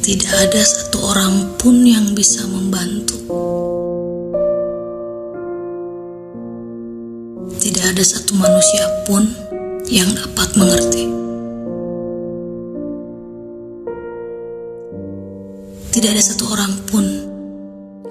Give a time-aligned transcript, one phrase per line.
[0.00, 3.20] Tidak ada satu orang pun yang bisa membantu.
[7.60, 9.28] Tidak ada satu manusia pun
[9.92, 11.04] yang dapat mengerti.
[15.92, 17.04] Tidak ada satu orang pun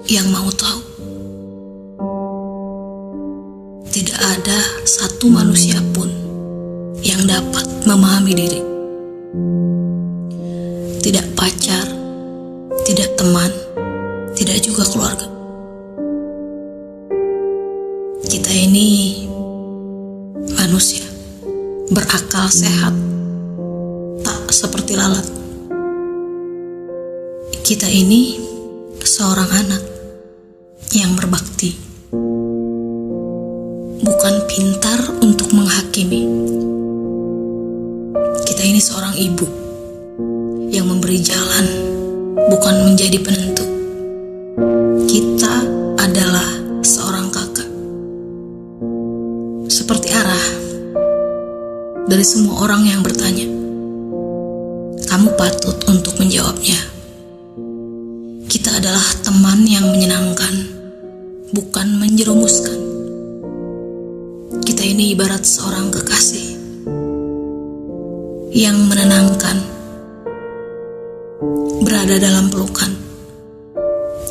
[0.06, 0.80] yang mau tahu.
[3.90, 6.06] Tidak ada satu manusia pun
[7.02, 8.60] yang dapat memahami diri.
[11.00, 11.88] Tidak pacar,
[12.84, 13.48] tidak teman,
[14.36, 15.24] tidak juga keluarga.
[18.28, 19.24] Kita ini
[20.60, 21.08] manusia
[21.88, 22.92] berakal sehat,
[24.20, 25.24] tak seperti lalat.
[27.64, 28.36] Kita ini
[29.00, 29.82] seorang anak
[30.92, 31.80] yang berbakti,
[34.04, 36.28] bukan pintar untuk menghakimi.
[38.44, 39.59] Kita ini seorang ibu
[40.80, 41.66] yang memberi jalan,
[42.48, 43.68] bukan menjadi penentu.
[45.04, 45.60] Kita
[46.00, 46.48] adalah
[46.80, 47.68] seorang kakak,
[49.68, 50.46] seperti arah
[52.08, 53.44] dari semua orang yang bertanya.
[55.04, 56.80] Kamu patut untuk menjawabnya.
[58.48, 60.64] Kita adalah teman yang menyenangkan,
[61.52, 62.80] bukan menjerumuskan.
[64.64, 66.56] Kita ini ibarat seorang kekasih
[68.56, 69.79] yang menenangkan,
[72.00, 72.88] berada dalam pelukan.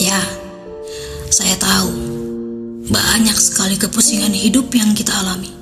[0.02, 0.18] Ya,
[1.30, 1.94] saya tahu
[2.90, 5.54] banyak sekali kepusingan hidup yang kita alami,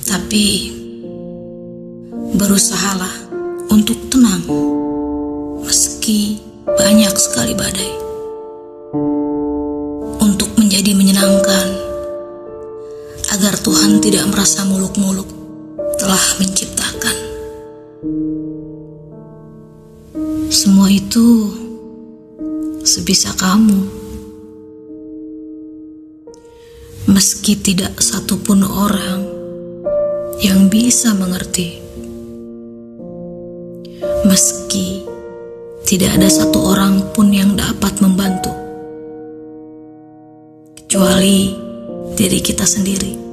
[0.00, 0.72] tapi
[2.40, 3.28] berusahalah
[3.68, 4.48] untuk tenang,
[5.60, 7.92] meski banyak sekali badai,
[10.24, 11.68] untuk menjadi menyenangkan,
[13.28, 15.28] agar Tuhan tidak merasa muluk-muluk
[16.00, 17.31] telah menciptakan.
[20.52, 21.48] Semua itu
[22.84, 23.88] sebisa kamu.
[27.08, 29.24] Meski tidak satupun orang
[30.44, 31.80] yang bisa mengerti.
[34.28, 35.00] Meski
[35.88, 38.52] tidak ada satu orang pun yang dapat membantu.
[40.76, 41.56] Kecuali
[42.12, 43.31] diri kita sendiri.